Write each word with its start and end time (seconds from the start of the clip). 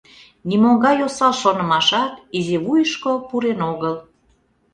Нимогай 0.47 0.97
осал 1.05 1.33
шонымашат 1.41 2.13
изи 2.37 2.57
вуйышко 2.63 3.11
пурен 3.27 3.59
огыл. 3.71 3.95